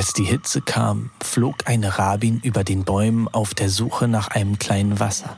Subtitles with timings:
[0.00, 4.58] Als die Hitze kam, flog eine Rabin über den Bäumen auf der Suche nach einem
[4.58, 5.36] kleinen Wasser.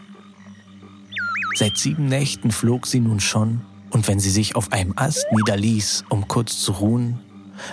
[1.57, 6.05] Seit sieben Nächten flog sie nun schon, und wenn sie sich auf einem Ast niederließ,
[6.11, 7.19] um kurz zu ruhen,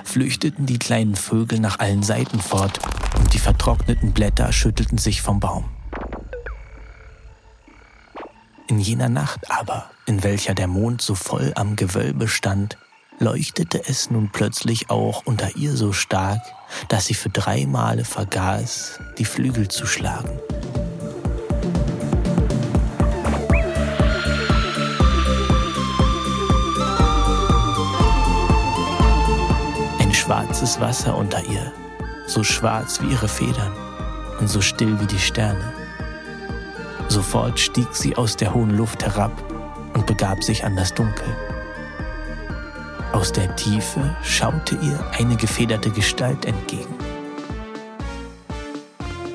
[0.03, 2.79] flüchteten die kleinen Vögel nach allen Seiten fort
[3.19, 5.65] und die vertrockneten Blätter schüttelten sich vom Baum.
[8.67, 12.79] In jener Nacht aber, in welcher der Mond so voll am Gewölbe stand,
[13.19, 16.39] leuchtete es nun plötzlich auch unter ihr so stark,
[16.87, 20.39] dass sie für drei Male vergaß, die Flügel zu schlagen.
[29.99, 31.71] Ein schwarzes Wasser unter ihr,
[32.25, 33.73] so schwarz wie ihre Federn
[34.39, 35.73] und so still wie die Sterne.
[37.09, 39.31] Sofort stieg sie aus der hohen Luft herab
[39.93, 41.35] und begab sich an das Dunkel.
[43.19, 46.95] Aus der Tiefe schaute ihr eine gefederte Gestalt entgegen.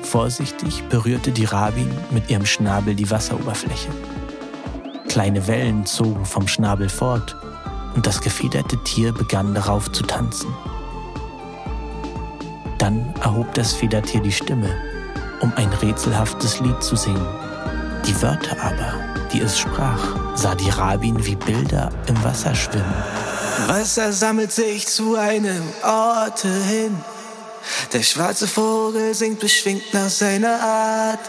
[0.01, 3.89] Vorsichtig berührte die Rabin mit ihrem Schnabel die Wasseroberfläche.
[5.07, 7.35] Kleine Wellen zogen vom Schnabel fort
[7.95, 10.51] und das gefederte Tier begann darauf zu tanzen.
[12.79, 14.75] Dann erhob das Federtier die Stimme,
[15.41, 17.27] um ein rätselhaftes Lied zu singen.
[18.07, 18.95] Die Wörter aber,
[19.31, 20.01] die es sprach,
[20.33, 23.34] sah die Rabin wie Bilder im Wasser schwimmen.
[23.67, 26.95] Wasser sammelt sich zu einem Orte hin.
[27.93, 31.19] Der schwarze Vogel singt beschwingt nach seiner Art.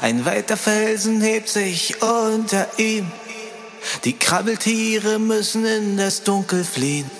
[0.00, 3.10] Ein weiter Felsen hebt sich unter ihm.
[4.04, 7.10] Die Krabbeltiere müssen in das Dunkel fliehen.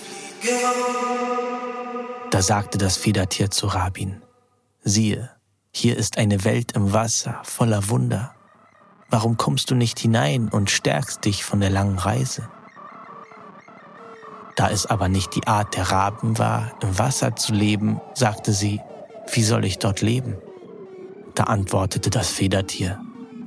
[2.30, 4.22] Da sagte das Federtier zu Rabin,
[4.82, 5.30] siehe,
[5.72, 8.34] hier ist eine Welt im Wasser voller Wunder.
[9.10, 12.48] Warum kommst du nicht hinein und stärkst dich von der langen Reise?
[14.56, 18.80] Da es aber nicht die Art der Raben war, im Wasser zu leben, sagte sie,
[19.32, 20.36] wie soll ich dort leben?
[21.34, 23.00] Da antwortete das Federtier,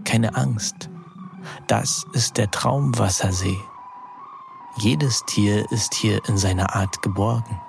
[0.03, 0.89] keine Angst,
[1.67, 3.57] das ist der Traumwassersee.
[4.77, 7.61] Jedes Tier ist hier in seiner Art geborgen.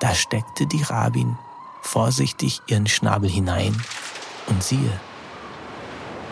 [0.00, 1.38] Da steckte die Rabin
[1.80, 3.80] vorsichtig ihren Schnabel hinein
[4.48, 5.00] und siehe,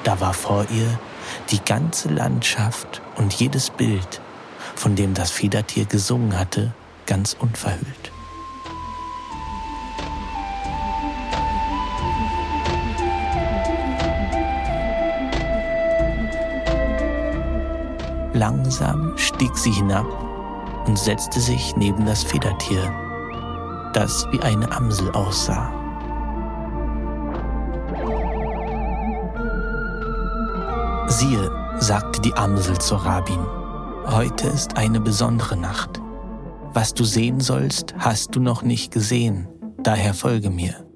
[0.05, 0.99] da war vor ihr
[1.51, 4.21] die ganze Landschaft und jedes Bild,
[4.79, 6.73] von dem das Federtier gesungen hatte,
[7.05, 8.13] ganz unverhüllt.
[18.35, 20.07] Langsam stieg sie hinab
[20.87, 22.95] und setzte sich neben das Federtier,
[23.95, 25.73] das wie eine Amsel aussah.
[31.09, 31.51] Siehe,
[31.81, 33.45] sagte die Amsel zur Rabin,
[34.11, 36.01] Heute ist eine besondere Nacht.
[36.73, 39.49] Was du sehen sollst, hast du noch nicht gesehen,
[39.83, 40.87] daher folge mir.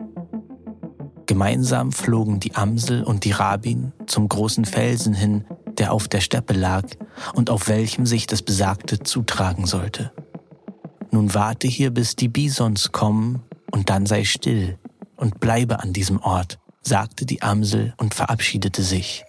[1.26, 5.44] Gemeinsam flogen die Amsel und die Rabin zum großen Felsen hin,
[5.76, 6.84] der auf der Steppe lag
[7.34, 10.10] und auf welchem sich das Besagte zutragen sollte.
[11.10, 14.78] Nun warte hier, bis die Bisons kommen, und dann sei still
[15.16, 19.22] und bleibe an diesem Ort, sagte die Amsel und verabschiedete sich.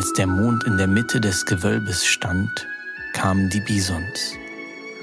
[0.00, 2.66] Als der Mond in der Mitte des Gewölbes stand,
[3.12, 4.32] kamen die Bisons.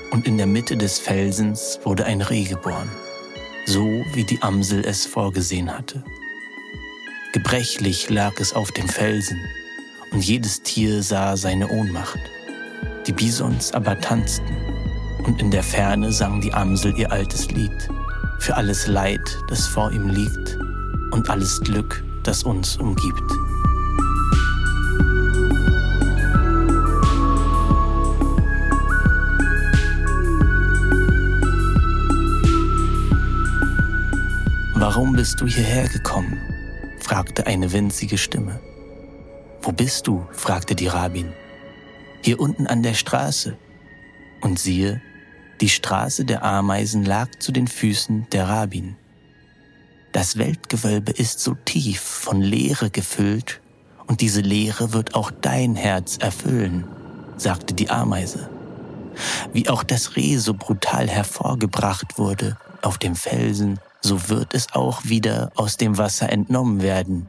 [0.10, 2.90] Und in der Mitte des Felsens wurde ein Reh geboren,
[3.68, 6.04] so wie die Amsel es vorgesehen hatte.
[7.32, 9.40] Gebrechlich lag es auf dem Felsen,
[10.10, 12.20] und jedes Tier sah seine Ohnmacht.
[13.06, 14.58] Die Bisons aber tanzten,
[15.28, 17.88] und in der Ferne sang die Amsel ihr altes Lied,
[18.40, 20.58] für alles Leid, das vor ihm liegt,
[21.12, 23.47] und alles Glück, das uns umgibt.
[34.80, 36.40] Warum bist du hierher gekommen?
[37.00, 38.60] fragte eine winzige Stimme.
[39.64, 40.28] Wo bist du?
[40.32, 41.34] fragte die Rabin.
[42.22, 43.58] Hier unten an der Straße.
[44.42, 45.02] Und siehe,
[45.62, 48.98] die Straße der Ameisen lag zu den Füßen der Rabin.
[50.12, 53.62] Das Weltgewölbe ist so tief von Leere gefüllt,
[54.06, 56.84] und diese Leere wird auch dein Herz erfüllen,
[57.36, 58.48] sagte die Ameise.
[59.54, 65.04] Wie auch das Reh so brutal hervorgebracht wurde auf dem Felsen, so wird es auch
[65.04, 67.28] wieder aus dem Wasser entnommen werden.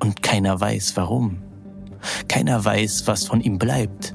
[0.00, 1.38] Und keiner weiß warum.
[2.28, 4.14] Keiner weiß, was von ihm bleibt.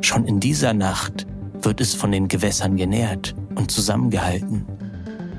[0.00, 1.26] Schon in dieser Nacht
[1.62, 4.66] wird es von den Gewässern genährt und zusammengehalten.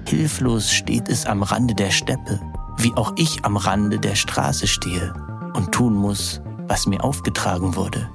[0.07, 2.39] Hilflos steht es am Rande der Steppe,
[2.77, 5.13] wie auch ich am Rande der Straße stehe
[5.55, 8.09] und tun muss, was mir aufgetragen wurde.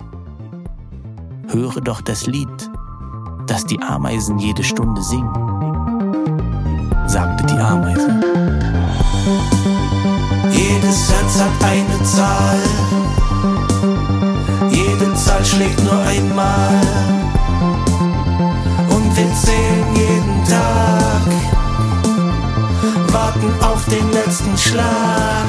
[1.48, 2.70] Höre doch das Lied,
[3.46, 5.30] das die Ameisen jede Stunde singen,
[7.06, 8.20] sagte Ameise.
[10.50, 12.58] Jedes Herz hat eine Zahl,
[14.70, 16.80] jede Zahl schlägt nur einmal
[18.90, 21.22] und wir zählen jeden Tag,
[23.12, 25.46] warten auf den letzten Schlag.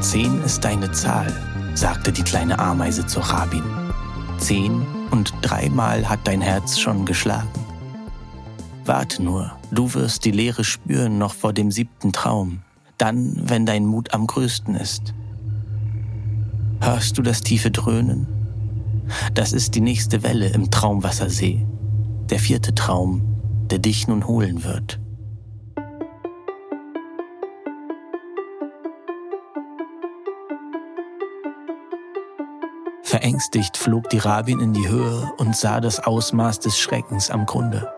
[0.00, 1.32] Zehn ist deine Zahl,
[1.74, 3.64] sagte die kleine Ameise zu Rabin.
[4.38, 7.48] Zehn und dreimal hat dein Herz schon geschlagen.
[8.86, 12.60] Warte nur, du wirst die Leere spüren noch vor dem siebten Traum,
[12.98, 15.12] dann, wenn dein Mut am größten ist.
[16.80, 18.28] Hörst du das tiefe Dröhnen?
[19.34, 21.66] Das ist die nächste Welle im Traumwassersee,
[22.30, 23.22] der vierte Traum,
[23.70, 25.00] der dich nun holen wird.
[33.02, 37.95] Verängstigt flog die Rabin in die Höhe und sah das Ausmaß des Schreckens am Grunde.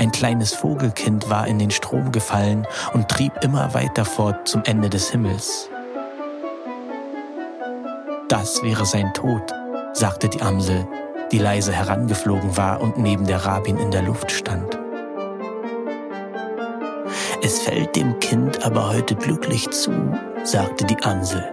[0.00, 4.88] Ein kleines Vogelkind war in den Strom gefallen und trieb immer weiter fort zum Ende
[4.88, 5.68] des Himmels.
[8.26, 9.42] Das wäre sein Tod,
[9.92, 10.88] sagte die Amsel,
[11.30, 14.78] die leise herangeflogen war und neben der Rabin in der Luft stand.
[17.42, 19.92] Es fällt dem Kind aber heute glücklich zu,
[20.44, 21.44] sagte die Amsel,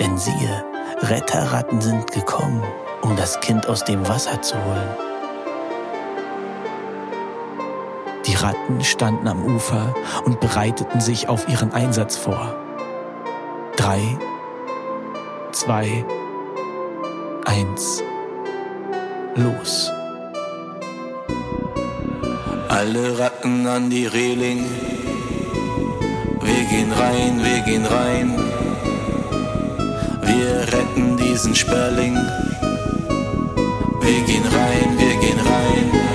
[0.00, 0.64] denn siehe,
[1.02, 2.60] Retterratten sind gekommen,
[3.02, 5.07] um das Kind aus dem Wasser zu holen.
[8.42, 9.94] Ratten standen am Ufer
[10.24, 12.54] und bereiteten sich auf ihren Einsatz vor.
[13.76, 14.00] Drei,
[15.52, 16.04] zwei,
[17.44, 18.02] eins,
[19.34, 19.90] los.
[22.68, 24.64] Alle Ratten an die Reling.
[26.42, 28.38] Wir gehen rein, wir gehen rein.
[30.22, 32.14] Wir retten diesen Sperling.
[34.00, 36.07] Wir gehen rein, wir gehen rein.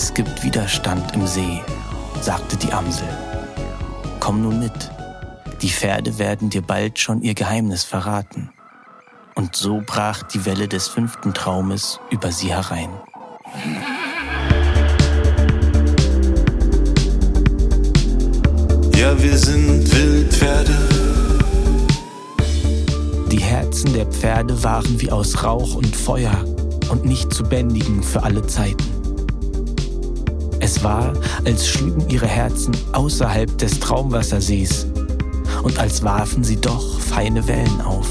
[0.00, 1.60] Es gibt Widerstand im See,
[2.20, 3.08] sagte die Amsel.
[4.20, 4.92] Komm nun mit,
[5.60, 8.52] die Pferde werden dir bald schon ihr Geheimnis verraten.
[9.34, 12.90] Und so brach die Welle des fünften Traumes über sie herein.
[18.94, 20.78] Ja, wir sind Wildpferde.
[23.32, 26.44] Die Herzen der Pferde waren wie aus Rauch und Feuer
[26.88, 28.97] und nicht zu bändigen für alle Zeiten.
[30.78, 31.12] Es war,
[31.44, 34.86] als schlügen ihre Herzen außerhalb des Traumwassersees
[35.64, 38.06] und als warfen sie doch feine Wellen auf.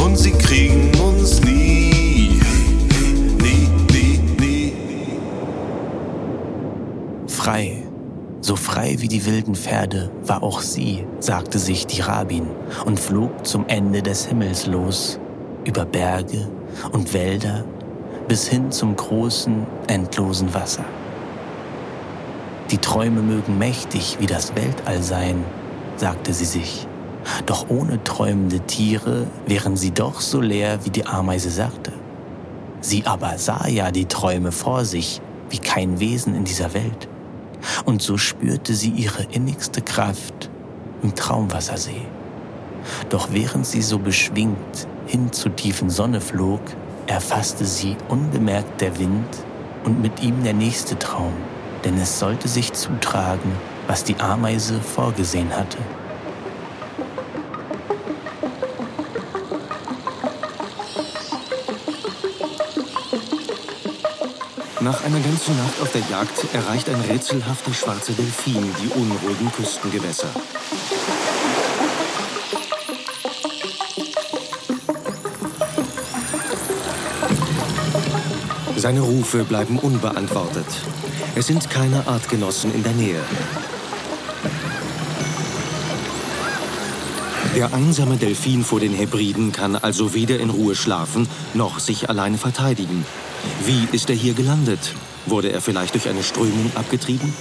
[0.00, 2.40] Und sie kriegen uns nie.
[3.42, 4.72] Nie, nie, nie.
[7.26, 7.82] Frei,
[8.42, 12.46] so frei wie die wilden Pferde war auch sie, sagte sich die Rabin
[12.84, 15.18] und flog zum Ende des Himmels los,
[15.64, 16.48] über Berge
[16.92, 17.64] und Wälder
[18.28, 20.84] bis hin zum großen, endlosen Wasser.
[22.70, 25.44] Die Träume mögen mächtig wie das Weltall sein,
[25.96, 26.86] sagte sie sich,
[27.46, 31.92] doch ohne träumende Tiere wären sie doch so leer, wie die Ameise sagte.
[32.80, 37.08] Sie aber sah ja die Träume vor sich, wie kein Wesen in dieser Welt.
[37.84, 40.50] Und so spürte sie ihre innigste Kraft
[41.02, 42.02] im Traumwassersee.
[43.08, 46.60] Doch während sie so beschwingt hin zur tiefen Sonne flog,
[47.06, 49.28] erfasste sie unbemerkt der Wind
[49.84, 51.34] und mit ihm der nächste Traum,
[51.84, 53.52] denn es sollte sich zutragen,
[53.86, 55.78] was die Ameise vorgesehen hatte.
[64.80, 70.28] Nach einer ganzen Nacht auf der Jagd erreicht ein rätselhafter schwarzer Delfin die unruhigen Küstengewässer.
[78.76, 80.66] Seine Rufe bleiben unbeantwortet.
[81.34, 83.20] Es sind keine Artgenossen in der Nähe.
[87.54, 92.36] Der einsame Delfin vor den Hebriden kann also weder in Ruhe schlafen noch sich alleine
[92.36, 93.06] verteidigen.
[93.64, 94.92] Wie ist er hier gelandet?
[95.26, 97.32] Wurde er vielleicht durch eine Strömung abgetrieben?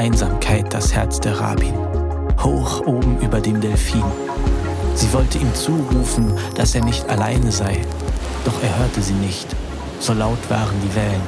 [0.00, 1.74] Freiheit das Herz der Rabbin,
[2.42, 4.02] hoch oben über dem Delfin.
[4.94, 7.82] Sie wollte ihm zurufen, dass er nicht alleine sei,
[8.44, 9.46] doch er hörte sie nicht,
[10.00, 11.22] so laut waren die Wellen.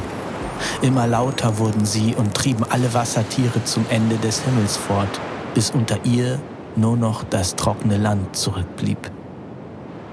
[0.80, 5.20] Immer lauter wurden sie und trieben alle Wassertiere zum Ende des Himmels fort,
[5.54, 6.40] bis unter ihr
[6.74, 9.10] nur noch das trockene Land zurückblieb.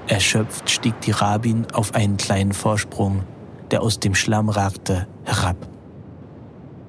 [0.06, 3.22] Erschöpft stieg die Rabin auf einen kleinen Vorsprung,
[3.70, 5.56] der aus dem Schlamm ragte, herab.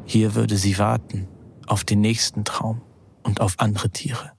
[0.05, 1.27] Hier würde sie warten,
[1.71, 2.81] auf den nächsten Traum
[3.23, 4.33] und auf andere Tiere.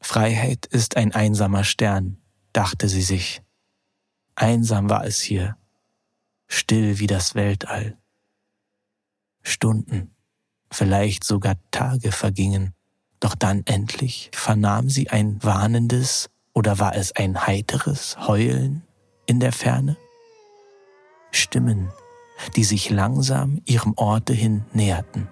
[0.00, 2.18] Freiheit ist ein einsamer Stern,
[2.52, 3.40] dachte sie sich.
[4.34, 5.56] Einsam war es hier,
[6.48, 7.96] still wie das Weltall.
[9.42, 10.16] Stunden,
[10.72, 12.74] vielleicht sogar Tage vergingen,
[13.20, 18.82] doch dann endlich vernahm sie ein warnendes oder war es ein heiteres Heulen
[19.26, 19.96] in der Ferne?
[21.30, 21.92] Stimmen,
[22.56, 25.28] die sich langsam ihrem Orte hin näherten.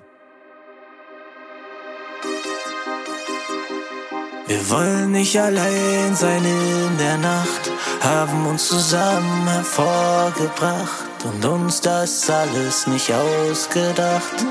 [4.53, 7.71] Wir wollen nicht allein sein in der Nacht,
[8.03, 14.45] haben uns zusammen hervorgebracht und uns das alles nicht ausgedacht.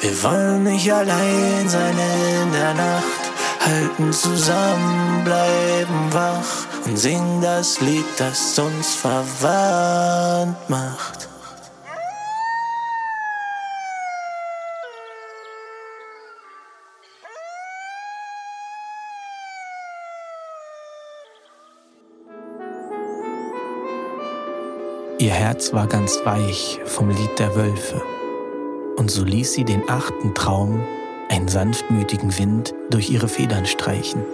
[0.00, 1.98] Wir wollen nicht allein sein
[2.40, 3.22] in der Nacht,
[3.66, 11.28] halten zusammen, bleiben wach und singen das Lied, das uns verwandt macht.
[25.22, 28.02] Ihr Herz war ganz weich vom Lied der Wölfe,
[28.96, 30.82] und so ließ sie den achten Traum,
[31.28, 34.24] einen sanftmütigen Wind, durch ihre Federn streichen.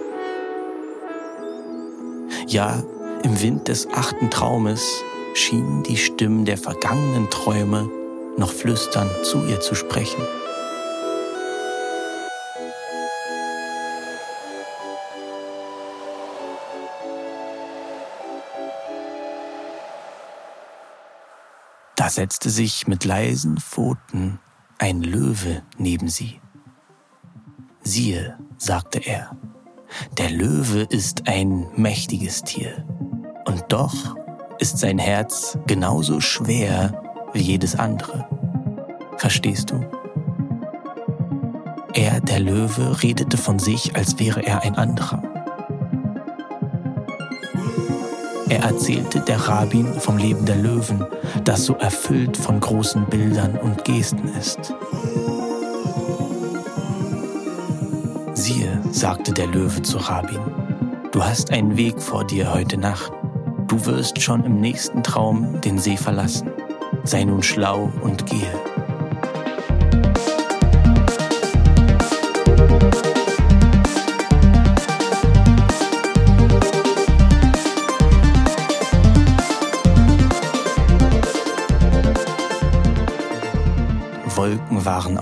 [2.47, 2.81] Ja,
[3.21, 5.03] im Wind des achten Traumes
[5.35, 7.87] schienen die Stimmen der vergangenen Träume
[8.37, 10.23] noch flüsternd zu ihr zu sprechen.
[22.09, 24.39] Da setzte sich mit leisen Pfoten
[24.79, 26.41] ein Löwe neben sie.
[27.83, 29.37] Siehe, sagte er,
[30.17, 32.83] der Löwe ist ein mächtiges Tier,
[33.45, 34.15] und doch
[34.57, 36.99] ist sein Herz genauso schwer
[37.33, 38.27] wie jedes andere.
[39.17, 39.79] Verstehst du?
[41.93, 45.38] Er, der Löwe, redete von sich, als wäre er ein anderer.
[48.49, 51.05] Er erzählte der Rabbin vom Leben der Löwen,
[51.43, 54.73] das so erfüllt von großen Bildern und Gesten ist.
[58.33, 60.39] Siehe, sagte der Löwe zu Rabbin,
[61.11, 63.11] du hast einen Weg vor dir heute Nacht.
[63.67, 66.49] Du wirst schon im nächsten Traum den See verlassen.
[67.03, 68.78] Sei nun schlau und gehe.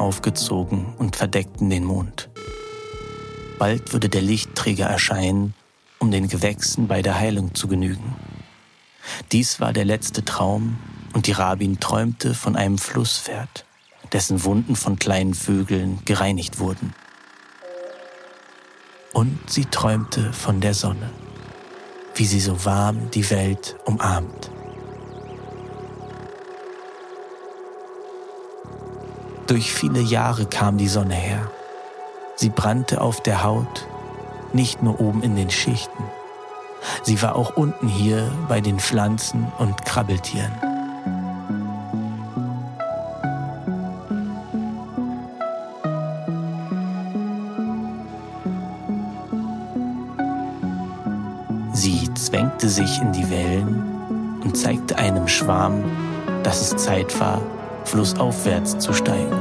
[0.08, 2.30] Aufgezogen und verdeckten den Mond.
[3.60, 5.54] Bald würde der Lichtträger erscheinen,
[6.00, 8.16] um den Gewächsen bei der Heilung zu genügen.
[9.34, 10.78] Dies war der letzte Traum,
[11.14, 13.66] und die Rabbin träumte von einem Flusspferd,
[14.14, 16.94] dessen Wunden von kleinen Vögeln gereinigt wurden.
[19.12, 21.12] Und sie träumte von der Sonne,
[22.16, 24.52] wie sie so warm die Welt umarmt.
[29.48, 31.50] Durch viele Jahre kam die Sonne her.
[32.36, 33.88] Sie brannte auf der Haut,
[34.52, 36.04] nicht nur oben in den Schichten.
[37.04, 40.52] Sie war auch unten hier bei den Pflanzen und Krabbeltieren.
[51.72, 55.86] Sie zwängte sich in die Wellen und zeigte einem Schwarm,
[56.44, 57.42] dass es Zeit war,
[57.88, 59.36] flussaufwärts zu steigen.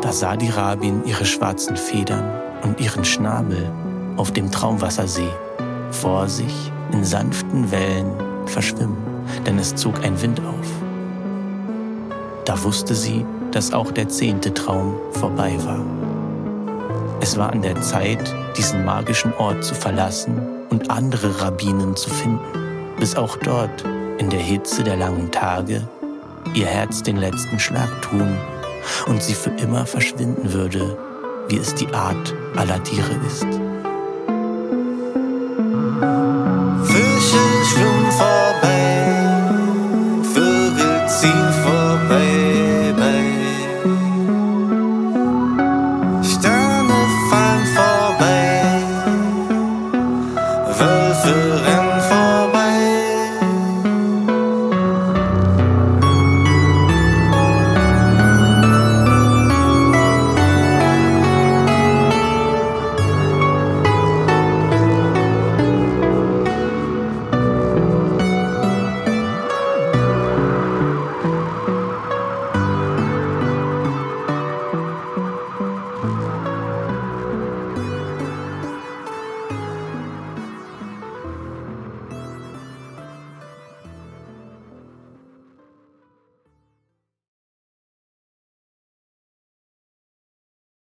[0.00, 2.30] Da sah die Rabin ihre schwarzen Federn
[2.62, 3.70] und ihren Schnabel
[4.16, 5.30] auf dem Traumwassersee
[5.90, 8.12] vor sich in sanften Wellen
[8.46, 8.96] verschwimmen,
[9.46, 10.68] denn es zog ein Wind auf.
[12.44, 16.01] Da wusste sie, dass auch der zehnte Traum vorbei war.
[17.22, 22.96] Es war an der Zeit, diesen magischen Ort zu verlassen und andere Rabbinen zu finden,
[22.98, 23.84] bis auch dort,
[24.18, 25.86] in der Hitze der langen Tage,
[26.52, 28.36] ihr Herz den letzten Schlag tun
[29.06, 30.98] und sie für immer verschwinden würde,
[31.48, 33.46] wie es die Art aller Tiere ist.